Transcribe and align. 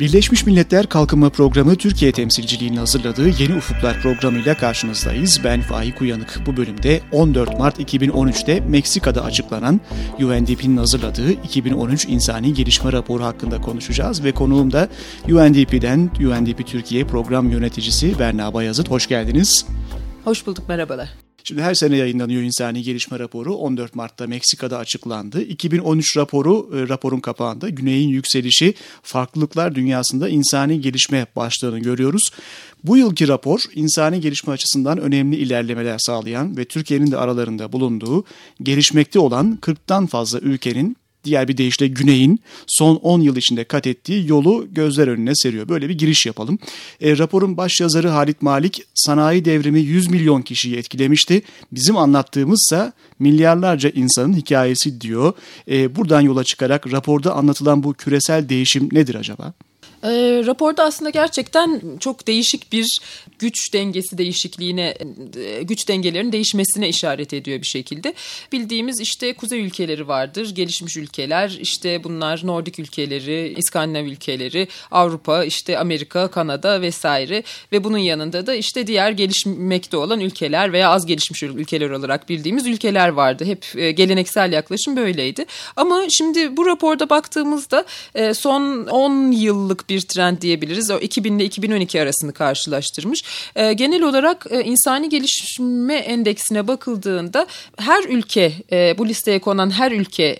Birleşmiş 0.00 0.46
Milletler 0.46 0.86
Kalkınma 0.86 1.30
Programı 1.30 1.76
Türkiye 1.76 2.12
temsilciliğinin 2.12 2.76
hazırladığı 2.76 3.28
Yeni 3.28 3.56
Ufuklar 3.56 4.00
programıyla 4.00 4.56
karşınızdayız. 4.56 5.40
Ben 5.44 5.60
Faik 5.60 6.00
Uyanık. 6.00 6.42
Bu 6.46 6.56
bölümde 6.56 7.00
14 7.12 7.58
Mart 7.58 7.80
2013'te 7.80 8.60
Meksika'da 8.60 9.24
açıklanan 9.24 9.80
UNDP'nin 10.20 10.76
hazırladığı 10.76 11.32
2013 11.32 12.04
İnsani 12.04 12.54
Gelişme 12.54 12.92
Raporu 12.92 13.24
hakkında 13.24 13.60
konuşacağız 13.60 14.24
ve 14.24 14.32
konuğum 14.32 14.72
da 14.72 14.88
UNDP'den 15.28 16.10
UNDP 16.20 16.66
Türkiye 16.66 17.04
Program 17.04 17.50
Yöneticisi 17.50 18.18
Berna 18.18 18.54
Bayazıt. 18.54 18.90
Hoş 18.90 19.06
geldiniz. 19.06 19.66
Hoş 20.24 20.46
bulduk, 20.46 20.68
merhabalar. 20.68 21.25
Şimdi 21.48 21.62
her 21.62 21.74
sene 21.74 21.96
yayınlanıyor 21.96 22.42
İnsani 22.42 22.82
Gelişme 22.82 23.18
Raporu. 23.18 23.54
14 23.54 23.94
Mart'ta 23.94 24.26
Meksika'da 24.26 24.78
açıklandı. 24.78 25.42
2013 25.42 26.16
raporu, 26.16 26.70
e, 26.74 26.88
raporun 26.88 27.20
kapağında 27.20 27.68
Güney'in 27.68 28.08
yükselişi, 28.08 28.74
farklılıklar 29.02 29.74
dünyasında 29.74 30.28
insani 30.28 30.80
gelişme 30.80 31.26
başlığını 31.36 31.78
görüyoruz. 31.78 32.30
Bu 32.84 32.96
yılki 32.96 33.28
rapor 33.28 33.60
insani 33.74 34.20
gelişme 34.20 34.52
açısından 34.52 34.98
önemli 34.98 35.36
ilerlemeler 35.36 35.98
sağlayan 35.98 36.56
ve 36.56 36.64
Türkiye'nin 36.64 37.10
de 37.10 37.16
aralarında 37.16 37.72
bulunduğu 37.72 38.24
gelişmekte 38.62 39.18
olan 39.18 39.58
40'tan 39.62 40.06
fazla 40.06 40.38
ülkenin 40.38 40.96
diğer 41.26 41.48
bir 41.48 41.56
deyişle 41.56 41.86
Güney'in 41.86 42.40
son 42.66 42.96
10 42.96 43.20
yıl 43.20 43.36
içinde 43.36 43.64
kat 43.64 43.86
ettiği 43.86 44.28
yolu 44.28 44.66
gözler 44.72 45.08
önüne 45.08 45.34
seriyor. 45.34 45.68
Böyle 45.68 45.88
bir 45.88 45.98
giriş 45.98 46.26
yapalım. 46.26 46.58
E, 47.00 47.18
raporun 47.18 47.56
baş 47.56 47.80
yazarı 47.80 48.08
Halit 48.08 48.42
Malik 48.42 48.82
sanayi 48.94 49.44
devrimi 49.44 49.80
100 49.80 50.10
milyon 50.10 50.42
kişiyi 50.42 50.76
etkilemişti. 50.76 51.42
Bizim 51.72 51.96
anlattığımızsa 51.96 52.92
milyarlarca 53.18 53.90
insanın 53.90 54.36
hikayesi 54.36 55.00
diyor. 55.00 55.32
E, 55.70 55.96
buradan 55.96 56.20
yola 56.20 56.44
çıkarak 56.44 56.92
raporda 56.92 57.34
anlatılan 57.34 57.82
bu 57.82 57.94
küresel 57.94 58.48
değişim 58.48 58.88
nedir 58.92 59.14
acaba? 59.14 59.52
E, 60.06 60.42
raporda 60.46 60.84
aslında 60.84 61.10
gerçekten 61.10 61.82
çok 62.00 62.26
değişik 62.26 62.72
bir 62.72 63.00
güç 63.38 63.72
dengesi 63.72 64.18
değişikliğine, 64.18 64.94
e, 65.36 65.62
güç 65.62 65.88
dengelerinin 65.88 66.32
değişmesine 66.32 66.88
işaret 66.88 67.32
ediyor 67.32 67.60
bir 67.60 67.66
şekilde. 67.66 68.14
Bildiğimiz 68.52 69.00
işte 69.00 69.32
kuzey 69.32 69.60
ülkeleri 69.60 70.08
vardır, 70.08 70.54
gelişmiş 70.54 70.96
ülkeler, 70.96 71.58
işte 71.60 72.04
bunlar 72.04 72.40
Nordik 72.44 72.78
ülkeleri, 72.78 73.54
İskandinav 73.58 74.04
ülkeleri, 74.04 74.68
Avrupa, 74.90 75.44
işte 75.44 75.78
Amerika, 75.78 76.28
Kanada 76.28 76.80
vesaire 76.80 77.42
ve 77.72 77.84
bunun 77.84 77.98
yanında 77.98 78.46
da 78.46 78.54
işte 78.54 78.86
diğer 78.86 79.10
gelişmekte 79.10 79.96
olan 79.96 80.20
ülkeler 80.20 80.72
veya 80.72 80.90
az 80.90 81.06
gelişmiş 81.06 81.42
ülkeler 81.42 81.90
olarak 81.90 82.28
bildiğimiz 82.28 82.66
ülkeler 82.66 83.08
vardı. 83.08 83.44
Hep 83.44 83.66
e, 83.76 83.90
geleneksel 83.90 84.52
yaklaşım 84.52 84.96
böyleydi. 84.96 85.46
Ama 85.76 86.02
şimdi 86.10 86.56
bu 86.56 86.66
raporda 86.66 87.10
baktığımızda 87.10 87.84
e, 88.14 88.34
son 88.34 88.86
10 88.86 89.30
yıllık 89.30 89.88
bir 89.88 89.95
trend 90.02 90.40
diyebiliriz. 90.40 90.90
O 90.90 90.98
2000 90.98 91.38
ile 91.38 91.44
2012 91.44 92.00
arasını 92.00 92.32
karşılaştırmış. 92.32 93.24
E, 93.56 93.72
genel 93.72 94.02
olarak 94.02 94.46
e, 94.50 94.60
insani 94.62 95.08
gelişme 95.08 95.94
endeksine 95.94 96.68
bakıldığında 96.68 97.46
her 97.78 98.04
ülke 98.04 98.52
e, 98.72 98.98
bu 98.98 99.08
listeye 99.08 99.38
konan 99.38 99.70
her 99.70 99.92
ülke 99.92 100.38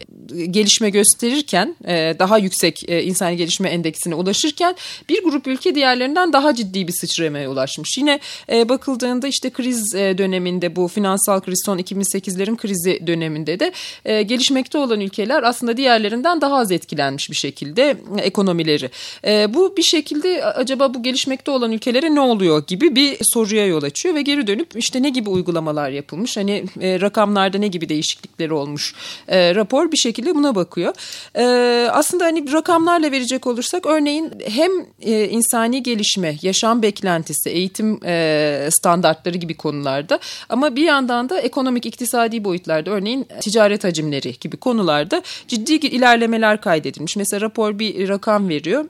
gelişme 0.51 0.91
gösterirken 0.91 1.77
e, 1.85 2.17
daha 2.19 2.39
yüksek 2.39 2.89
e, 2.89 3.03
insani 3.03 3.37
gelişme 3.37 3.69
endeksine 3.69 4.15
ulaşırken 4.15 4.77
bir 5.09 5.23
grup 5.23 5.47
ülke 5.47 5.75
diğerlerinden 5.75 6.33
daha 6.33 6.55
ciddi 6.55 6.89
bir 6.89 6.93
sıçramaya 6.93 7.51
ulaşmış. 7.51 7.99
Yine 7.99 8.21
e, 8.53 8.69
bakıldığında 8.69 9.29
işte 9.29 9.51
kriz 9.51 9.95
e, 9.95 10.19
döneminde 10.19 10.77
bu 10.77 10.89
finansal 10.89 11.41
kriz 11.41 11.63
son 11.67 11.79
2008'lerin 11.79 12.57
krizi 12.57 13.07
döneminde 13.07 13.61
de 13.61 13.73
e, 14.05 14.23
gelişmekte 14.23 14.79
olan 14.79 15.01
ülkeler 15.01 15.43
aslında 15.43 15.77
diğerlerinden 15.77 16.41
daha 16.41 16.57
az 16.57 16.73
etkilenmiş 16.73 17.31
bir 17.31 17.37
şekilde 17.37 17.97
e, 18.19 18.23
ekonomileri. 18.23 18.91
E, 19.25 19.33
bu 19.55 19.77
bir 19.77 19.83
şekilde 19.83 20.45
acaba 20.45 20.95
bu 20.95 21.03
gelişmekte 21.03 21.51
olan 21.51 21.73
ülkelere 21.73 22.15
ne 22.15 22.21
oluyor 22.21 22.67
gibi 22.67 22.97
bir 22.97 23.17
soruya 23.23 23.67
yol 23.67 23.83
açıyor 23.83 24.15
ve 24.15 24.23
geri 24.23 24.47
dönüp 24.47 24.69
işte 24.77 25.03
ne 25.03 25.09
gibi 25.09 25.31
uygulamalar 25.31 25.91
yapılmış 25.91 26.37
hani 26.37 26.65
e, 26.81 27.01
rakamlarda 27.01 27.59
ne 27.59 27.69
gibi 27.69 27.89
değişiklikleri 27.89 28.53
olmuş 28.53 28.95
e, 29.29 29.55
rapor 29.55 29.93
bir 29.93 29.97
şekilde 29.97 30.35
buna 30.35 30.55
bakıyor. 30.55 30.95
E, 31.35 31.45
aslında 31.91 32.25
hani 32.25 32.53
rakamlarla 32.53 33.13
verecek 33.13 33.47
olursak 33.47 33.87
örneğin 33.87 34.33
hem 34.49 34.71
e, 35.03 35.29
insani 35.29 35.83
gelişme, 35.83 36.37
yaşam 36.43 36.83
beklentisi, 36.83 37.51
eğitim 37.51 38.01
e, 38.05 38.69
standartları 38.71 39.39
gibi 39.39 39.55
konularda 39.55 40.19
ama 40.49 40.77
bir 40.77 40.85
yandan 40.85 41.29
da 41.29 41.41
ekonomik 41.41 41.87
iktisadi 41.87 42.45
boyutlarda 42.45 42.91
örneğin 42.91 43.27
ticaret 43.41 43.85
hacimleri 43.85 44.35
gibi 44.41 44.57
konularda 44.57 45.23
ciddi 45.49 45.73
ilerlemeler 45.73 46.61
kaydedilmiş. 46.61 47.17
Mesela 47.17 47.41
rapor 47.41 47.79
bir 47.79 48.09
rakam 48.09 48.49
veriyor 48.49 48.85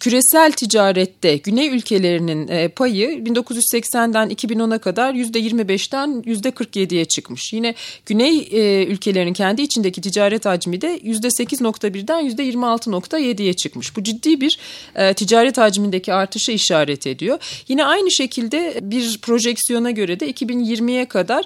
küresel 0.00 0.52
ticarette 0.52 1.36
Güney 1.36 1.68
ülkelerinin 1.68 2.48
e, 2.48 2.68
payı 2.68 3.08
1980'den 3.10 4.30
2010'a 4.30 4.78
kadar 4.78 5.14
%25'ten 5.14 6.22
%47'ye 6.26 7.04
çıkmış. 7.04 7.52
Yine 7.52 7.74
Güney 8.06 8.48
e, 8.52 8.84
ülkelerinin 8.86 9.32
kendi 9.32 9.62
içindeki 9.62 10.00
ticaret 10.00 10.46
hacmi 10.46 10.80
de 10.80 10.98
%8.1'den 10.98 12.30
%26.7'ye 12.30 13.52
çıkmış. 13.52 13.96
Bu 13.96 14.02
ciddi 14.02 14.40
bir 14.40 14.58
e, 14.94 15.14
ticaret 15.14 15.58
hacmindeki 15.58 16.12
artışa 16.12 16.52
işaret 16.52 17.06
ediyor. 17.06 17.64
Yine 17.68 17.84
aynı 17.84 18.10
şekilde 18.10 18.78
bir 18.82 19.18
projeksiyona 19.18 19.90
göre 19.90 20.20
de 20.20 20.30
2020'ye 20.30 21.08
kadar 21.08 21.44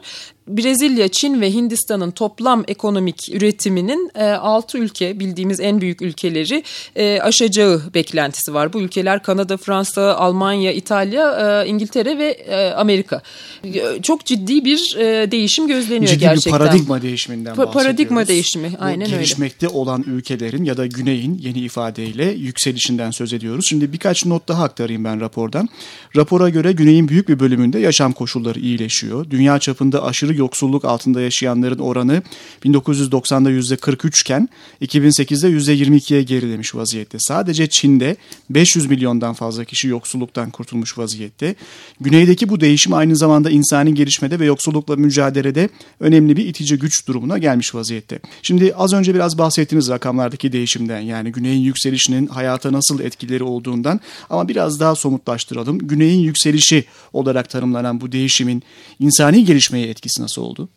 Brezilya, 0.49 1.09
Çin 1.09 1.41
ve 1.41 1.53
Hindistan'ın 1.53 2.11
toplam 2.11 2.65
ekonomik 2.69 3.29
üretiminin 3.33 4.11
e, 4.15 4.25
6 4.25 4.79
ülke 4.79 5.21
bildiğimiz 5.21 5.61
en 5.61 5.81
büyük 5.81 6.03
ülkeleri 6.03 6.63
e, 6.97 7.21
aşacağı 7.21 7.83
beklentisi 7.95 8.55
var. 8.55 8.73
Bu 8.73 8.81
ülkeler 8.81 9.23
Kanada, 9.23 9.57
Fransa, 9.57 10.15
Almanya, 10.15 10.73
İtalya, 10.73 11.63
e, 11.65 11.69
İngiltere 11.69 12.19
ve 12.19 12.29
e, 12.29 12.71
Amerika. 12.71 13.23
E, 13.65 14.03
çok 14.03 14.25
ciddi 14.25 14.65
bir 14.65 14.97
e, 14.99 15.31
değişim 15.31 15.69
gözleniyor 15.69 16.07
ciddi 16.07 16.21
gerçekten. 16.21 16.51
Ciddi 16.51 16.63
bir 16.63 16.67
paradigma 16.67 17.03
değişiminden 17.03 17.55
pa 17.55 17.71
Paradigma 17.71 18.29
değişimi 18.29 18.73
aynen 18.79 19.07
öyle. 19.07 19.17
Gelişmekte 19.17 19.69
olan 19.69 20.05
ülkelerin 20.07 20.65
ya 20.65 20.77
da 20.77 20.87
güneyin 20.87 21.39
yeni 21.43 21.59
ifadeyle 21.59 22.25
yükselişinden 22.25 23.11
söz 23.11 23.33
ediyoruz. 23.33 23.67
Şimdi 23.69 23.93
birkaç 23.93 24.27
not 24.27 24.49
daha 24.49 24.65
aktarayım 24.65 25.05
ben 25.05 25.21
rapordan. 25.21 25.69
Rapora 26.17 26.49
göre 26.49 26.73
güneyin 26.73 27.09
büyük 27.09 27.29
bir 27.29 27.41
bölümünde 27.41 27.79
yaşam 27.79 28.13
koşulları 28.13 28.61
iyileşiyor. 28.61 29.31
Dünya 29.31 29.59
çapında 29.59 30.05
aşırı 30.05 30.38
yoksulluk 30.39 30.85
altında 30.85 31.21
yaşayanların 31.21 31.79
oranı 31.79 32.23
1990'da 32.65 33.51
%43 33.51 34.21
iken 34.21 34.49
2008'de 34.83 35.75
%22'ye 35.75 36.23
gerilemiş 36.23 36.75
vaziyette. 36.75 37.19
Sadece 37.21 37.67
Çin'de 37.67 38.17
500 38.51 38.87
milyondan 38.87 39.35
fazla 39.35 39.65
kişi 39.65 39.89
yoksulluktan 39.89 40.51
kurtulmuş 40.51 40.99
vaziyette. 40.99 41.55
Güneydeki 42.01 42.49
bu 42.49 42.61
değişim 42.61 42.95
aynı 42.95 43.17
zamanda 43.17 43.51
insani 43.51 43.95
gelişmede 43.95 44.41
ve 44.41 44.45
yoksullukla 44.45 44.97
mücadelede 44.97 45.69
önemli 46.01 46.37
bir 46.37 46.47
itici 46.47 46.79
güç 46.79 47.09
durumuna 47.09 47.39
gelmiş 47.39 47.75
vaziyette. 47.75 48.19
Şimdi 48.43 48.75
az 48.75 48.93
önce 48.93 49.15
biraz 49.15 49.39
bahsettiğiniz 49.39 49.89
rakamlardaki 49.89 50.53
değişimden 50.53 51.01
yani 51.01 51.33
güneyin 51.33 51.61
yükselişinin 51.61 52.27
hayata 52.27 52.73
nasıl 52.73 53.01
etkileri 53.01 53.43
olduğundan 53.43 54.01
ama 54.31 54.49
biraz 54.49 54.81
daha 54.81 54.95
somutlaştıralım. 54.95 55.79
Güneyin 55.79 56.21
yükselişi 56.21 56.85
olarak 57.13 57.51
tanımlanan 57.51 58.01
bu 58.01 58.13
değişimin 58.13 58.63
insani 59.01 59.45
gelişmeye 59.45 59.89
etkisi 59.89 60.23
nasıl 60.29 60.43
oldu? 60.43 60.69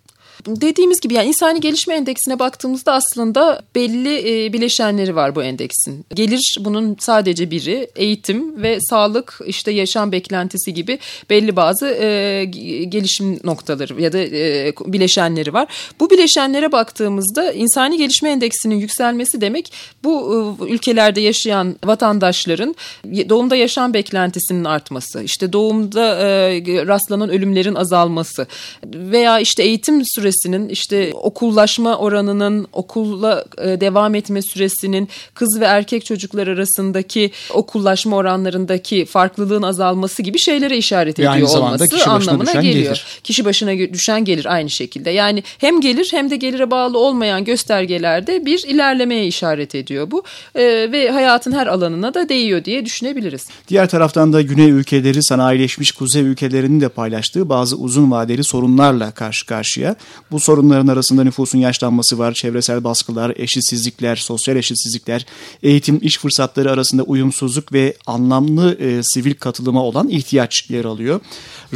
Dediğimiz 0.47 0.99
gibi 0.99 1.13
yani 1.13 1.27
insani 1.27 1.59
gelişme 1.59 1.95
endeksine 1.95 2.39
baktığımızda 2.39 2.93
aslında 2.93 3.61
belli 3.75 4.45
e, 4.45 4.53
bileşenleri 4.53 5.15
var 5.15 5.35
bu 5.35 5.43
endeksin. 5.43 6.05
Gelir 6.13 6.57
bunun 6.59 6.95
sadece 6.99 7.51
biri, 7.51 7.89
eğitim 7.95 8.63
ve 8.63 8.77
sağlık, 8.89 9.39
işte 9.45 9.71
yaşam 9.71 10.11
beklentisi 10.11 10.73
gibi 10.73 10.99
belli 11.29 11.55
bazı 11.55 11.87
e, 11.87 12.45
gelişim 12.89 13.39
noktaları 13.43 14.01
ya 14.01 14.13
da 14.13 14.17
e, 14.17 14.73
bileşenleri 14.85 15.53
var. 15.53 15.67
Bu 15.99 16.09
bileşenlere 16.09 16.71
baktığımızda 16.71 17.51
insani 17.51 17.97
gelişme 17.97 18.29
endeksinin 18.29 18.75
yükselmesi 18.75 19.41
demek 19.41 19.73
bu 20.03 20.57
e, 20.61 20.71
ülkelerde 20.73 21.21
yaşayan 21.21 21.75
vatandaşların 21.85 22.75
doğumda 23.05 23.55
yaşam 23.55 23.93
beklentisinin 23.93 24.63
artması, 24.63 25.23
işte 25.23 25.53
doğumda 25.53 26.15
e, 26.17 26.61
rastlanan 26.87 27.29
ölümlerin 27.29 27.75
azalması 27.75 28.47
veya 28.85 29.39
işte 29.39 29.63
eğitim 29.63 30.03
süresi 30.05 30.30
süresinin 30.31 30.69
işte 30.69 31.11
okullaşma 31.13 31.97
oranının 31.97 32.67
okulla 32.73 33.45
e, 33.57 33.81
devam 33.81 34.15
etme 34.15 34.41
süresinin 34.41 35.09
kız 35.33 35.59
ve 35.59 35.65
erkek 35.65 36.05
çocuklar 36.05 36.47
arasındaki 36.47 37.31
okullaşma 37.53 38.15
oranlarındaki 38.15 39.05
farklılığın 39.05 39.61
azalması 39.61 40.21
gibi 40.21 40.39
şeylere 40.39 40.77
işaret 40.77 41.19
ediyor 41.19 41.49
olması 41.57 41.87
kişi 41.87 42.09
anlamına 42.09 42.51
geliyor. 42.51 42.83
Gelir. 42.83 43.05
Kişi 43.23 43.45
başına 43.45 43.93
düşen 43.93 44.25
gelir 44.25 44.45
aynı 44.45 44.69
şekilde. 44.69 45.09
Yani 45.09 45.43
hem 45.57 45.81
gelir 45.81 46.07
hem 46.11 46.29
de 46.29 46.35
gelire 46.35 46.71
bağlı 46.71 46.97
olmayan 46.97 47.43
göstergelerde 47.43 48.45
bir 48.45 48.63
ilerlemeye 48.67 49.27
işaret 49.27 49.75
ediyor 49.75 50.11
bu 50.11 50.23
e, 50.55 50.63
ve 50.91 51.11
hayatın 51.11 51.51
her 51.51 51.67
alanına 51.67 52.13
da 52.13 52.29
değiyor 52.29 52.65
diye 52.65 52.85
düşünebiliriz. 52.85 53.47
Diğer 53.67 53.89
taraftan 53.89 54.33
da 54.33 54.41
Güney 54.41 54.69
ülkeleri 54.69 55.23
sanayileşmiş 55.23 55.91
kuzey 55.91 56.21
ülkelerinin 56.21 56.81
de 56.81 56.89
paylaştığı 56.89 57.49
bazı 57.49 57.75
uzun 57.75 58.11
vadeli 58.11 58.43
sorunlarla 58.43 59.11
karşı 59.11 59.45
karşıya. 59.45 59.95
Bu 60.31 60.39
sorunların 60.39 60.87
arasında 60.87 61.23
nüfusun 61.23 61.59
yaşlanması 61.59 62.19
var, 62.19 62.33
çevresel 62.33 62.83
baskılar, 62.83 63.33
eşitsizlikler, 63.35 64.15
sosyal 64.15 64.57
eşitsizlikler, 64.57 65.25
eğitim, 65.63 65.99
iş 66.01 66.17
fırsatları 66.17 66.71
arasında 66.71 67.03
uyumsuzluk 67.03 67.73
ve 67.73 67.95
anlamlı 68.05 68.77
e, 68.79 69.03
sivil 69.03 69.33
katılıma 69.33 69.83
olan 69.83 70.09
ihtiyaç 70.09 70.69
yer 70.69 70.85
alıyor. 70.85 71.19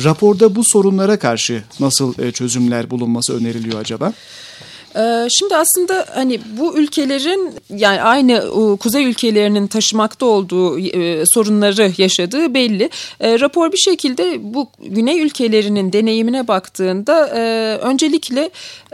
Raporda 0.04 0.56
bu 0.56 0.62
sorunlara 0.66 1.20
karşı 1.20 1.64
nasıl 1.80 2.20
e, 2.20 2.32
çözümler 2.32 2.90
bulunması 2.90 3.38
öneriliyor 3.38 3.80
acaba? 3.80 4.14
Ee, 4.98 5.28
şimdi 5.40 5.56
aslında 5.56 6.06
hani 6.14 6.40
bu 6.58 6.78
ülkelerin 6.78 7.54
yani 7.70 8.02
aynı 8.02 8.50
kuzey 8.78 9.06
ülkelerinin 9.06 9.68
taşımakta 9.68 10.26
olduğu 10.26 10.80
e, 10.80 11.24
sorunları 11.26 11.92
yaşadığı 11.98 12.54
belli. 12.54 12.90
Ee, 13.20 13.40
rapor 13.40 13.72
bir 13.72 13.78
şekilde 13.78 14.54
bu 14.54 14.70
güney 14.80 15.22
ülkelerinin 15.22 15.94
deneyimine 15.94 16.48
baktığında 16.48 17.28
e, 17.28 17.42
öncelikle 17.78 18.50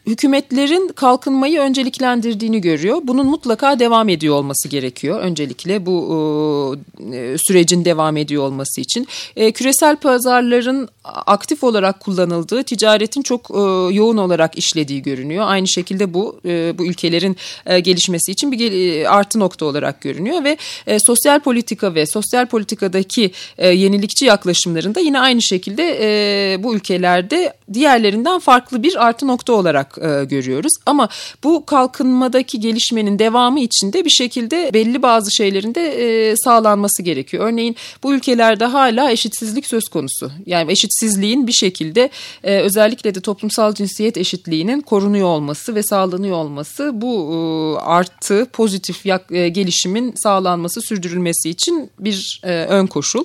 hükümetlerin 0.07 0.87
kalkınmayı 0.87 1.59
önceliklendirdiğini 1.59 2.61
görüyor. 2.61 2.97
Bunun 3.03 3.25
mutlaka 3.25 3.79
devam 3.79 4.09
ediyor 4.09 4.35
olması 4.35 4.67
gerekiyor. 4.67 5.19
Öncelikle 5.19 5.85
bu 5.85 6.77
e, 7.13 7.35
sürecin 7.47 7.85
devam 7.85 8.17
ediyor 8.17 8.43
olması 8.43 8.81
için. 8.81 9.07
E, 9.35 9.51
küresel 9.51 9.95
pazarların 9.95 10.89
aktif 11.03 11.63
olarak 11.63 11.99
kullanıldığı, 11.99 12.63
ticaretin 12.63 13.21
çok 13.21 13.51
e, 13.51 13.59
yoğun 13.93 14.17
olarak 14.17 14.57
işlediği 14.57 15.01
görünüyor. 15.01 15.45
Aynı 15.47 15.67
şekilde 15.67 16.13
bu 16.13 16.39
e, 16.45 16.77
bu 16.77 16.85
ülkelerin 16.85 17.37
e, 17.65 17.79
gelişmesi 17.79 18.31
için 18.31 18.51
bir 18.51 18.71
e, 18.71 19.09
artı 19.09 19.39
nokta 19.39 19.65
olarak 19.65 20.01
görünüyor 20.01 20.43
ve 20.43 20.57
e, 20.87 20.99
sosyal 20.99 21.39
politika 21.39 21.95
ve 21.95 22.05
sosyal 22.05 22.45
politikadaki 22.45 23.31
e, 23.57 23.69
yenilikçi 23.69 24.25
yaklaşımlarında 24.25 24.99
yine 24.99 25.19
aynı 25.19 25.41
şekilde 25.41 25.97
e, 26.01 26.63
bu 26.63 26.75
ülkelerde 26.75 27.53
diğerlerinden 27.73 28.39
farklı 28.39 28.83
bir 28.83 29.05
artı 29.05 29.27
nokta 29.27 29.53
olarak 29.53 29.97
e, 29.97 30.25
görüyoruz. 30.25 30.71
Ama 30.85 31.09
bu 31.43 31.65
kalkınmadaki 31.65 32.59
gelişmenin 32.59 33.19
devamı 33.19 33.59
içinde 33.59 34.05
bir 34.05 34.09
şekilde 34.09 34.69
belli 34.73 35.01
bazı 35.01 35.31
şeylerin 35.31 35.75
de 35.75 35.81
e, 35.81 36.35
sağlanması 36.35 37.03
gerekiyor. 37.03 37.45
Örneğin 37.45 37.75
bu 38.03 38.13
ülkelerde 38.13 38.65
hala 38.65 39.11
eşitsizlik 39.11 39.67
söz 39.67 39.87
konusu. 39.87 40.31
Yani 40.45 40.71
eşitsizliğin 40.71 41.47
bir 41.47 41.53
şekilde 41.53 42.09
e, 42.43 42.59
özellikle 42.59 43.15
de 43.15 43.21
toplumsal 43.21 43.73
cinsiyet 43.73 44.17
eşitliğinin 44.17 44.81
korunuyor 44.81 45.27
olması 45.27 45.75
ve 45.75 45.83
sağlanıyor 45.83 46.37
olması 46.37 46.91
bu 46.93 47.31
e, 47.33 47.37
artı 47.85 48.45
pozitif 48.53 49.05
yak, 49.05 49.31
e, 49.31 49.49
gelişimin 49.49 50.13
sağlanması 50.15 50.81
sürdürülmesi 50.81 51.49
için 51.49 51.89
bir 51.99 52.41
e, 52.43 52.65
ön 52.65 52.87
koşul. 52.87 53.23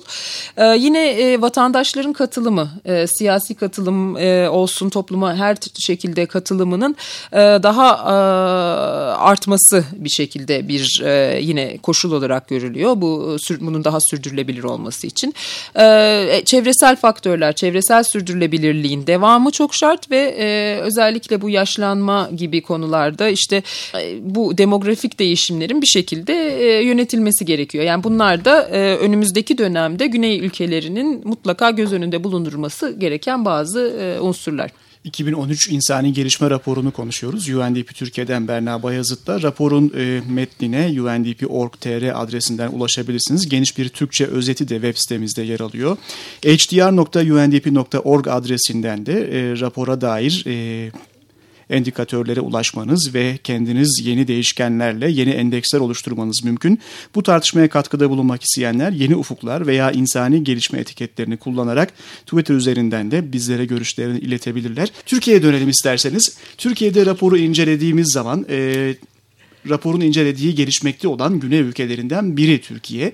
E, 0.57 0.65
yine 0.65 1.09
e, 1.09 1.41
vatandaşların 1.41 2.13
katılımı, 2.13 2.69
e, 2.85 3.07
siyasi 3.07 3.55
katılım 3.55 4.17
e, 4.17 4.36
olsun 4.49 4.89
topluma 4.89 5.35
her 5.35 5.57
şekilde 5.79 6.25
katılım 6.25 6.47
katılımının 6.57 6.95
e, 7.33 7.37
daha 7.37 7.93
e, 7.93 8.13
artması 9.17 9.83
bir 9.95 10.09
şekilde 10.09 10.67
bir 10.67 11.01
e, 11.05 11.39
yine 11.41 11.77
koşul 11.77 12.11
olarak 12.11 12.47
görülüyor. 12.47 12.93
Bu 12.95 13.37
bunun 13.59 13.83
daha 13.83 13.99
sürdürülebilir 13.99 14.63
olması 14.63 15.07
için. 15.07 15.33
Çevresel 16.45 16.95
faktörler, 16.95 17.53
çevresel 17.53 18.03
sürdürülebilirliğin 18.03 19.07
devamı 19.07 19.51
çok 19.51 19.75
şart 19.75 20.11
ve 20.11 20.33
özellikle 20.81 21.41
bu 21.41 21.49
yaşlanma 21.49 22.29
gibi 22.35 22.61
konularda 22.61 23.29
işte 23.29 23.63
bu 24.21 24.57
demografik 24.57 25.19
değişimlerin 25.19 25.81
bir 25.81 25.87
şekilde 25.87 26.33
yönetilmesi 26.83 27.45
gerekiyor. 27.45 27.83
Yani 27.83 28.03
bunlar 28.03 28.45
da 28.45 28.69
önümüzdeki 28.69 29.57
dönemde 29.57 30.07
Güney 30.07 30.39
ülkelerinin 30.39 31.21
mutlaka 31.27 31.71
göz 31.71 31.93
önünde 31.93 32.23
bulundurması 32.23 32.91
gereken 32.97 33.45
bazı 33.45 34.17
unsurlar. 34.27 34.71
2013 35.03 35.69
İnsani 35.69 36.13
Gelişme 36.13 36.49
Raporu'nu 36.49 36.91
konuşuyoruz. 36.91 37.49
UNDP 37.49 37.95
Türkiye'den 37.95 38.47
Berna 38.47 38.83
Bayazıt'ta. 38.83 39.41
Raporun 39.41 39.93
e, 39.97 40.21
metnine 40.29 41.01
undp.org.tr 41.01 42.21
adresinden 42.21 42.71
ulaşabilirsiniz. 42.71 43.49
Geniş 43.49 43.77
bir 43.77 43.89
Türkçe 43.89 44.25
özeti 44.25 44.69
de 44.69 44.75
web 44.75 44.95
sitemizde 44.95 45.41
yer 45.41 45.59
alıyor. 45.59 45.97
hdr.undp.org 46.45 48.27
adresinden 48.27 49.05
de 49.05 49.13
e, 49.13 49.59
rapora 49.59 50.01
dair 50.01 50.43
e, 50.47 50.91
endikatörlere 51.69 52.41
ulaşmanız 52.41 53.13
ve 53.13 53.37
kendiniz 53.43 54.01
yeni 54.03 54.27
değişkenlerle 54.27 55.11
yeni 55.11 55.29
endeksler 55.29 55.79
oluşturmanız 55.79 56.43
mümkün. 56.43 56.79
Bu 57.15 57.23
tartışmaya 57.23 57.69
katkıda 57.69 58.09
bulunmak 58.09 58.43
isteyenler 58.43 58.91
yeni 58.91 59.15
ufuklar 59.15 59.67
veya 59.67 59.91
insani 59.91 60.43
gelişme 60.43 60.79
etiketlerini 60.79 61.37
kullanarak 61.37 61.93
Twitter 62.25 62.55
üzerinden 62.55 63.11
de 63.11 63.31
bizlere 63.33 63.65
görüşlerini 63.65 64.19
iletebilirler. 64.19 64.91
Türkiye'ye 65.05 65.43
dönelim 65.43 65.69
isterseniz. 65.69 66.37
Türkiye'de 66.57 67.05
raporu 67.05 67.37
incelediğimiz 67.37 68.11
zaman 68.13 68.45
e, 68.49 68.95
raporun 69.69 70.01
incelediği 70.01 70.55
gelişmekte 70.55 71.07
olan 71.07 71.39
güney 71.39 71.59
ülkelerinden 71.59 72.37
biri 72.37 72.61
Türkiye. 72.61 73.13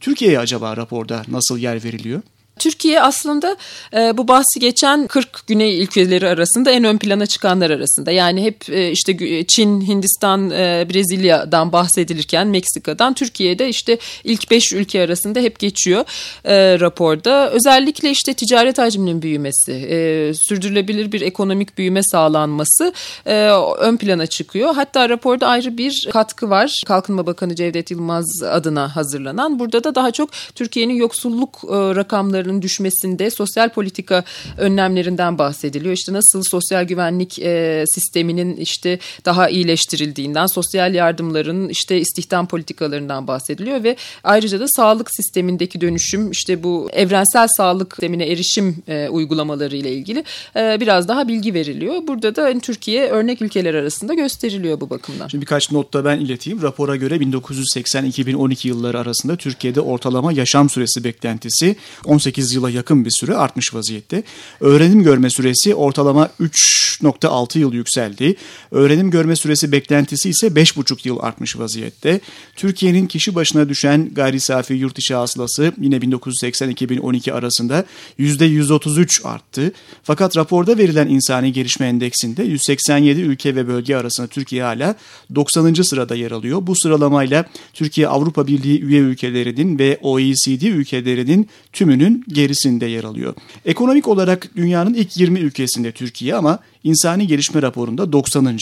Türkiye'ye 0.00 0.38
acaba 0.38 0.76
raporda 0.76 1.24
nasıl 1.28 1.58
yer 1.58 1.84
veriliyor? 1.84 2.22
Türkiye 2.58 3.02
aslında 3.02 3.56
e, 3.94 4.16
bu 4.16 4.28
bahsi 4.28 4.60
geçen 4.60 5.06
40 5.06 5.46
güney 5.46 5.82
ülkeleri 5.82 6.28
arasında 6.28 6.70
en 6.70 6.84
ön 6.84 6.98
plana 6.98 7.26
çıkanlar 7.26 7.70
arasında. 7.70 8.10
Yani 8.10 8.44
hep 8.44 8.70
e, 8.70 8.90
işte 8.90 9.44
Çin, 9.46 9.80
Hindistan, 9.80 10.50
e, 10.50 10.86
Brezilya'dan 10.90 11.72
bahsedilirken 11.72 12.46
Meksika'dan 12.46 13.14
Türkiye'de 13.14 13.68
işte 13.68 13.98
ilk 14.24 14.50
5 14.50 14.72
ülke 14.72 15.02
arasında 15.02 15.40
hep 15.40 15.58
geçiyor 15.58 16.04
e, 16.44 16.80
raporda. 16.80 17.50
Özellikle 17.50 18.10
işte 18.10 18.34
ticaret 18.34 18.78
hacminin 18.78 19.22
büyümesi, 19.22 19.72
e, 19.72 20.32
sürdürülebilir 20.34 21.12
bir 21.12 21.20
ekonomik 21.20 21.78
büyüme 21.78 22.02
sağlanması 22.02 22.92
e, 23.26 23.48
ön 23.78 23.96
plana 23.96 24.26
çıkıyor. 24.26 24.74
Hatta 24.74 25.08
raporda 25.08 25.46
ayrı 25.46 25.78
bir 25.78 26.08
katkı 26.12 26.50
var. 26.50 26.82
Kalkınma 26.86 27.26
Bakanı 27.26 27.54
Cevdet 27.54 27.90
Yılmaz 27.90 28.42
adına 28.50 28.96
hazırlanan. 28.96 29.58
Burada 29.58 29.84
da 29.84 29.94
daha 29.94 30.10
çok 30.10 30.30
Türkiye'nin 30.54 30.94
yoksulluk 30.94 31.60
e, 31.64 31.68
rakamları 31.72 32.43
oranlarının 32.44 32.62
düşmesinde 32.62 33.30
sosyal 33.30 33.68
politika 33.68 34.24
önlemlerinden 34.58 35.38
bahsediliyor. 35.38 35.94
İşte 35.94 36.12
nasıl 36.12 36.42
sosyal 36.50 36.84
güvenlik 36.84 37.38
e, 37.38 37.84
sisteminin 37.94 38.56
işte 38.56 38.98
daha 39.24 39.48
iyileştirildiğinden, 39.48 40.46
sosyal 40.46 40.94
yardımların 40.94 41.68
işte 41.68 42.00
istihdam 42.00 42.46
politikalarından 42.46 43.26
bahsediliyor 43.26 43.84
ve 43.84 43.96
ayrıca 44.24 44.60
da 44.60 44.66
sağlık 44.76 45.08
sistemindeki 45.10 45.80
dönüşüm 45.80 46.30
işte 46.30 46.62
bu 46.62 46.88
evrensel 46.92 47.48
sağlık 47.56 47.92
sistemine 47.92 48.26
erişim 48.26 48.76
e, 48.88 49.08
uygulamaları 49.08 49.76
ile 49.76 49.92
ilgili 49.92 50.24
e, 50.56 50.80
biraz 50.80 51.08
daha 51.08 51.28
bilgi 51.28 51.54
veriliyor. 51.54 51.94
Burada 52.06 52.36
da 52.36 52.42
hani, 52.42 52.60
Türkiye 52.60 53.08
örnek 53.08 53.42
ülkeler 53.42 53.74
arasında 53.74 54.14
gösteriliyor 54.14 54.80
bu 54.80 54.90
bakımdan. 54.90 55.28
Şimdi 55.28 55.42
birkaç 55.42 55.72
not 55.72 55.94
da 55.94 56.04
ben 56.04 56.20
ileteyim. 56.20 56.62
Rapora 56.62 56.96
göre 56.96 57.16
1980-2012 57.16 58.68
yılları 58.68 58.98
arasında 58.98 59.36
Türkiye'de 59.36 59.80
ortalama 59.80 60.32
yaşam 60.32 60.70
süresi 60.70 61.04
beklentisi 61.04 61.76
18 62.04 62.33
18 62.34 62.54
yıla 62.54 62.70
yakın 62.70 63.04
bir 63.04 63.10
süre 63.20 63.34
artmış 63.34 63.74
vaziyette. 63.74 64.22
Öğrenim 64.60 65.02
görme 65.02 65.30
süresi 65.30 65.74
ortalama 65.74 66.30
3.6 66.40 67.58
yıl 67.58 67.72
yükseldi. 67.72 68.36
Öğrenim 68.70 69.10
görme 69.10 69.36
süresi 69.36 69.72
beklentisi 69.72 70.30
ise 70.30 70.46
5.5 70.46 71.08
yıl 71.08 71.18
artmış 71.20 71.58
vaziyette. 71.58 72.20
Türkiye'nin 72.56 73.06
kişi 73.06 73.34
başına 73.34 73.68
düşen 73.68 74.10
gayri 74.14 74.40
safi 74.40 74.74
yurt 74.74 74.98
içi 74.98 75.14
hasılası 75.14 75.72
yine 75.80 75.96
1980-2012 75.96 77.32
arasında 77.32 77.84
%133 78.18 79.24
arttı. 79.24 79.72
Fakat 80.02 80.36
raporda 80.36 80.78
verilen 80.78 81.08
insani 81.08 81.52
gelişme 81.52 81.86
endeksinde 81.86 82.42
187 82.42 83.20
ülke 83.20 83.56
ve 83.56 83.68
bölge 83.68 83.96
arasında 83.96 84.26
Türkiye 84.26 84.62
hala 84.62 84.94
90. 85.34 85.74
sırada 85.74 86.14
yer 86.14 86.30
alıyor. 86.30 86.66
Bu 86.66 86.74
sıralamayla 86.76 87.44
Türkiye 87.72 88.08
Avrupa 88.08 88.46
Birliği 88.46 88.82
üye 88.82 89.00
ülkelerinin 89.00 89.78
ve 89.78 89.98
OECD 90.02 90.62
ülkelerinin 90.62 91.48
tümünün 91.72 92.23
gerisinde 92.28 92.86
yer 92.86 93.04
alıyor. 93.04 93.34
Ekonomik 93.64 94.08
olarak 94.08 94.50
dünyanın 94.56 94.94
ilk 94.94 95.16
20 95.16 95.38
ülkesinde 95.38 95.92
Türkiye 95.92 96.34
ama 96.34 96.58
insani 96.84 97.26
gelişme 97.26 97.62
raporunda 97.62 98.12
90. 98.12 98.58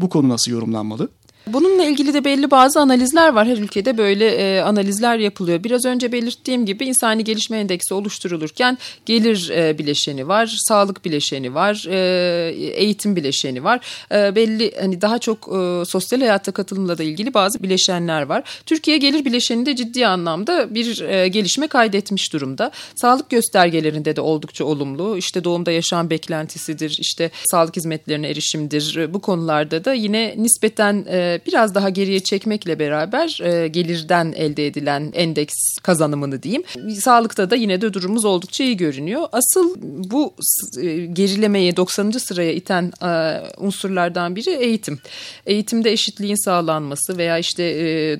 Bu 0.00 0.08
konu 0.08 0.28
nasıl 0.28 0.52
yorumlanmalı? 0.52 1.08
Bununla 1.46 1.84
ilgili 1.84 2.14
de 2.14 2.24
belli 2.24 2.50
bazı 2.50 2.80
analizler 2.80 3.32
var. 3.32 3.46
Her 3.46 3.56
ülkede 3.56 3.98
böyle 3.98 4.28
e, 4.30 4.60
analizler 4.60 5.18
yapılıyor. 5.18 5.64
Biraz 5.64 5.84
önce 5.84 6.12
belirttiğim 6.12 6.66
gibi 6.66 6.84
insani 6.84 7.24
gelişme 7.24 7.58
endeksi 7.58 7.94
oluşturulurken 7.94 8.78
gelir 9.06 9.50
e, 9.50 9.78
bileşeni 9.78 10.28
var, 10.28 10.56
sağlık 10.68 11.04
bileşeni 11.04 11.54
var, 11.54 11.86
e, 11.88 12.50
eğitim 12.56 13.16
bileşeni 13.16 13.64
var. 13.64 13.80
E, 14.12 14.34
belli 14.34 14.72
hani 14.80 15.00
daha 15.00 15.18
çok 15.18 15.38
e, 15.38 15.84
sosyal 15.84 16.20
hayatta 16.20 16.52
katılımla 16.52 16.98
da 16.98 17.02
ilgili 17.02 17.34
bazı 17.34 17.62
bileşenler 17.62 18.22
var. 18.22 18.62
Türkiye 18.66 18.98
gelir 18.98 19.24
bileşeninde 19.24 19.76
ciddi 19.76 20.06
anlamda 20.06 20.74
bir 20.74 21.00
e, 21.00 21.28
gelişme 21.28 21.66
kaydetmiş 21.66 22.32
durumda. 22.32 22.70
Sağlık 22.94 23.30
göstergelerinde 23.30 24.16
de 24.16 24.20
oldukça 24.20 24.64
olumlu. 24.64 25.16
İşte 25.16 25.44
doğumda 25.44 25.72
yaşam 25.72 26.10
beklentisidir, 26.10 26.96
işte 27.00 27.30
sağlık 27.50 27.76
hizmetlerine 27.76 28.28
erişimdir. 28.28 29.14
Bu 29.14 29.20
konularda 29.20 29.84
da 29.84 29.92
yine 29.92 30.34
nispeten 30.36 31.06
e, 31.10 31.33
biraz 31.46 31.74
daha 31.74 31.88
geriye 31.88 32.20
çekmekle 32.20 32.78
beraber 32.78 33.38
e, 33.42 33.68
gelirden 33.68 34.32
elde 34.36 34.66
edilen 34.66 35.12
endeks 35.14 35.54
kazanımını 35.82 36.42
diyeyim. 36.42 36.62
Sağlıkta 37.00 37.50
da 37.50 37.56
yine 37.56 37.80
de 37.80 37.94
durumumuz 37.94 38.24
oldukça 38.24 38.64
iyi 38.64 38.76
görünüyor. 38.76 39.22
Asıl 39.32 39.74
bu 39.82 40.34
e, 40.82 41.06
gerilemeye 41.06 41.76
90. 41.76 42.10
sıraya 42.10 42.52
iten 42.52 42.92
e, 43.02 43.40
unsurlardan 43.58 44.36
biri 44.36 44.50
eğitim. 44.50 44.98
Eğitimde 45.46 45.92
eşitliğin 45.92 46.44
sağlanması 46.44 47.18
veya 47.18 47.38
işte 47.38 47.64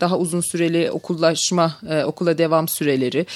daha 0.00 0.18
uzun 0.18 0.40
süreli 0.40 0.90
okullaşma, 0.90 1.76
okula 2.04 2.38
devam 2.38 2.68
süreleri, 2.68 3.26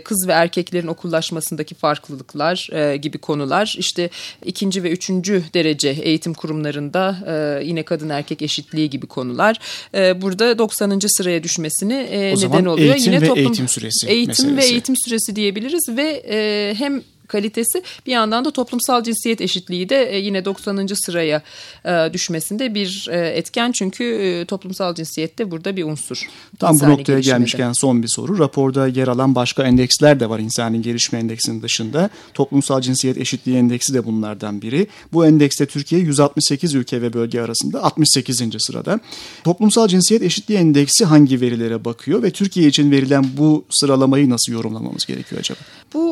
kız 0.00 0.28
ve 0.28 0.32
erkeklerin 0.32 0.86
okullaşmasındaki 0.86 1.74
farklılıklar 1.74 2.68
gibi 2.96 3.18
konular. 3.18 3.74
İşte 3.78 4.10
ikinci 4.44 4.82
ve 4.82 4.90
üçüncü 4.90 5.42
derece 5.54 5.88
eğitim 5.88 6.34
kurumlarında 6.34 7.16
yine 7.62 7.82
kadın 7.82 8.08
erkek 8.08 8.42
eşitliği 8.42 8.90
gibi 8.90 9.06
konular. 9.16 9.56
E, 9.94 10.22
burada 10.22 10.58
90. 10.58 10.98
sıraya 11.16 11.42
düşmesini 11.42 11.94
e, 11.94 12.34
o 12.34 12.36
neden 12.40 12.64
oluyor. 12.64 12.94
Eğitim 12.94 13.12
yine 13.12 13.22
ve 13.22 13.26
toplum, 13.26 13.44
eğitim 13.46 13.68
süresi 13.68 14.06
Eğitim 14.08 14.30
meselesi. 14.46 14.56
ve 14.56 14.64
eğitim 14.72 14.96
süresi 14.96 15.36
diyebiliriz 15.36 15.88
ve 15.88 16.22
e, 16.28 16.74
hem 16.78 17.02
kalitesi 17.28 17.82
bir 18.06 18.12
yandan 18.12 18.44
da 18.44 18.50
toplumsal 18.50 19.02
cinsiyet 19.02 19.40
eşitliği 19.40 19.88
de 19.88 20.10
e, 20.10 20.18
yine 20.18 20.44
90. 20.44 20.86
sıraya 20.86 21.42
e, 21.84 22.12
düşmesinde 22.12 22.74
bir 22.74 23.08
e, 23.10 23.28
etken 23.28 23.72
çünkü 23.72 24.44
toplumsal 24.48 24.94
cinsiyet 24.94 25.38
de 25.38 25.50
burada 25.50 25.76
bir 25.76 25.84
unsur. 25.84 26.28
Tam 26.58 26.80
bu 26.80 26.88
noktaya 26.88 27.20
gelmişken 27.20 27.72
son 27.72 28.02
bir 28.02 28.08
soru. 28.08 28.38
Raporda 28.38 28.88
yer 28.88 29.08
alan 29.08 29.34
başka 29.34 29.62
endeksler 29.62 30.20
de 30.20 30.30
var 30.30 30.38
insani 30.38 30.82
gelişme 30.82 31.18
endeksinin 31.18 31.62
dışında. 31.62 32.10
Toplumsal 32.34 32.80
cinsiyet 32.80 33.18
eşitliği 33.18 33.56
endeksi 33.56 33.94
de 33.94 34.04
bunlardan 34.04 34.62
biri. 34.62 34.86
Bu 35.12 35.26
endekste 35.26 35.66
Türkiye 35.66 36.00
168 36.00 36.74
ülke 36.74 37.02
ve 37.02 37.12
bölge 37.12 37.40
arasında 37.40 37.84
68. 37.84 38.42
sırada. 38.58 39.00
Toplumsal 39.44 39.88
cinsiyet 39.88 40.22
eşitliği 40.22 40.58
endeksi 40.58 41.04
hangi 41.04 41.40
verilere 41.40 41.84
bakıyor 41.84 42.22
ve 42.22 42.30
Türkiye 42.30 42.68
için 42.68 42.90
verilen 42.90 43.26
bu 43.36 43.64
sıralamayı 43.70 44.30
nasıl 44.30 44.52
yorumlamamız 44.52 45.06
gerekiyor 45.06 45.40
acaba? 45.40 45.60
Bu 45.94 46.05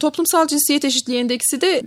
toplumsal 0.00 0.46
cinsiyet 0.46 0.84
eşitliği 0.84 1.18
endeksi 1.20 1.60
de 1.60 1.82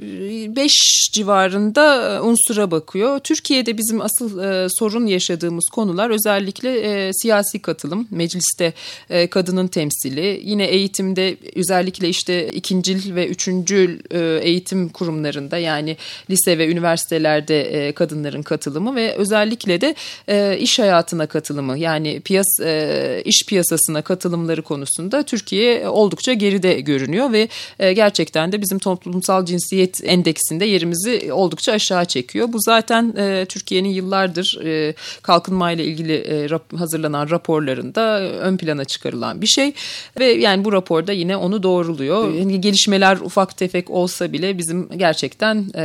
5 0.56 0.66
e, 0.66 0.68
civarında 1.12 2.16
e, 2.16 2.20
unsura 2.20 2.72
bakıyor. 2.72 3.20
Türkiye'de 3.20 3.78
bizim 3.78 4.02
asıl 4.02 4.40
e, 4.40 4.68
sorun 4.70 5.06
yaşadığımız 5.06 5.70
konular 5.72 6.10
özellikle 6.10 6.80
e, 6.80 7.14
siyasi 7.14 7.60
katılım, 7.60 8.08
mecliste 8.12 8.74
e, 9.10 9.28
kadının 9.28 9.68
temsili, 9.68 10.42
yine 10.44 10.66
eğitimde 10.66 11.38
özellikle 11.56 12.10
işte 12.10 12.48
ikincil 12.48 13.16
ve 13.16 13.28
üçüncül 13.28 14.00
e, 14.12 14.40
eğitim 14.44 14.90
kurumlarında 14.90 15.58
yani 15.58 15.98
lise 16.30 16.58
ve 16.58 16.68
üniversitelerde 16.68 17.62
e, 17.62 17.92
kadınların 17.92 18.42
katılımı 18.42 18.96
ve 18.96 19.16
özellikle 19.16 19.82
de 19.82 19.96
e, 20.28 20.58
iş 20.58 20.80
hayatına 20.80 21.28
katılımı 21.28 21.78
yani 21.78 22.20
piyas 22.20 22.60
e, 22.60 23.22
iş 23.26 23.46
piyasasına 23.48 24.02
katılımları 24.02 24.62
konusunda 24.62 25.24
Türkiye 25.24 25.88
oldukça 25.88 26.34
geride 26.34 26.80
görünüyor 26.80 27.32
ve 27.32 27.48
e, 27.80 27.91
gerçekten 27.94 28.52
de 28.52 28.62
bizim 28.62 28.80
toplumsal 28.80 29.46
cinsiyet 29.46 30.02
endeksinde 30.04 30.66
yerimizi 30.66 31.34
oldukça 31.34 31.72
aşağı 31.72 32.06
çekiyor. 32.06 32.54
Bu 32.54 32.58
zaten 32.60 33.14
e, 33.18 33.46
Türkiye'nin 33.50 33.90
yıllardır 33.90 34.60
e, 34.64 34.96
kalkınmayla 35.22 35.84
ilgili 35.84 36.14
e, 36.14 36.50
hazırlanan 36.78 37.30
raporlarında 37.30 38.22
ön 38.22 38.58
plana 38.58 38.86
çıkarılan 38.86 39.42
bir 39.42 39.48
şey 39.48 39.74
ve 40.20 40.26
yani 40.26 40.66
bu 40.66 40.72
raporda 40.72 41.12
yine 41.12 41.38
onu 41.38 41.64
doğruluyor. 41.64 42.34
Yani 42.34 42.62
gelişmeler 42.62 43.18
ufak 43.18 43.58
tefek 43.58 43.90
olsa 43.90 44.34
bile 44.34 44.58
bizim 44.58 44.90
gerçekten 44.98 45.78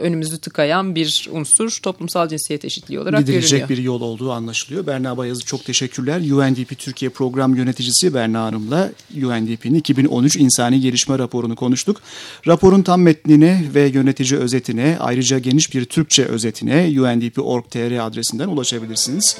önümüzü 0.00 0.38
tıkayan 0.38 0.94
bir 0.94 1.28
unsur 1.32 1.78
toplumsal 1.82 2.28
cinsiyet 2.28 2.64
eşitliği 2.64 3.00
olarak 3.00 3.20
Gidilecek 3.20 3.50
görünüyor. 3.50 3.68
bir 3.68 3.78
yol 3.78 4.00
olduğu 4.00 4.32
anlaşılıyor. 4.32 4.86
Berna 4.86 5.16
Bayazı 5.16 5.44
çok 5.44 5.64
teşekkürler. 5.64 6.20
UNDP 6.20 6.78
Türkiye 6.78 7.10
Program 7.10 7.54
Yöneticisi 7.54 8.14
Berna 8.14 8.42
Hanım'la 8.42 8.92
UNDP'nin 9.22 9.74
2013 9.74 10.36
İnsani 10.36 10.80
Gelişme 10.80 11.18
raporunu 11.44 11.56
konuştuk. 11.56 12.00
Raporun 12.46 12.82
tam 12.82 13.02
metnine 13.02 13.64
ve 13.74 13.88
yönetici 13.88 14.40
özetine 14.40 14.96
ayrıca 15.00 15.38
geniş 15.38 15.74
bir 15.74 15.84
Türkçe 15.84 16.24
özetine 16.24 17.00
undp.org.tr 17.00 18.06
adresinden 18.06 18.48
ulaşabilirsiniz. 18.48 19.36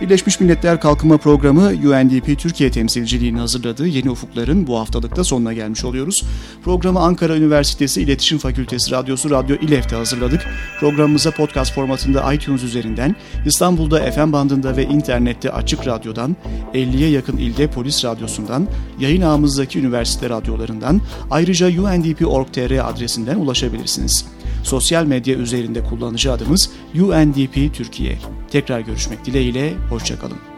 Birleşmiş 0.00 0.40
Milletler 0.40 0.80
Kalkınma 0.80 1.16
Programı 1.16 1.68
UNDP 1.68 2.38
Türkiye 2.38 2.70
temsilciliğini 2.70 3.38
hazırladığı 3.38 3.86
Yeni 3.86 4.10
Ufukların 4.10 4.66
bu 4.66 4.78
haftalıkta 4.78 5.24
sonuna 5.24 5.52
gelmiş 5.52 5.84
oluyoruz. 5.84 6.24
Programı 6.64 7.00
Ankara 7.00 7.36
Üniversitesi 7.36 8.02
İletişim 8.02 8.38
Fakültesi 8.38 8.90
Radyosu 8.90 9.30
Radyo 9.30 9.56
İLEF'te 9.56 9.96
hazırladık. 9.96 10.46
Programımıza 10.80 11.30
podcast 11.30 11.74
formatında 11.74 12.32
iTunes 12.32 12.62
üzerinden, 12.62 13.16
İstanbul'da 13.46 14.10
FM 14.10 14.32
bandında 14.32 14.76
ve 14.76 14.84
internette 14.84 15.50
Açık 15.50 15.86
Radyo'dan, 15.86 16.36
50'ye 16.74 17.10
yakın 17.10 17.36
ilde 17.36 17.66
Polis 17.66 18.04
Radyosu'ndan, 18.04 18.68
yayın 19.00 19.22
ağımızdaki 19.22 19.78
üniversite 19.78 20.30
radyolarından, 20.30 21.00
ayrıca 21.46 21.82
UNDP.org 21.82 22.48
UNDP.org.tr 22.56 22.88
adresinden 22.88 23.36
ulaşabilirsiniz. 23.36 24.26
Sosyal 24.62 25.04
medya 25.04 25.34
üzerinde 25.34 25.84
kullanıcı 25.84 26.32
adımız 26.32 26.70
UNDP 26.94 27.74
Türkiye. 27.74 28.18
Tekrar 28.50 28.80
görüşmek 28.80 29.24
dileğiyle, 29.24 29.74
hoşçakalın. 29.90 30.55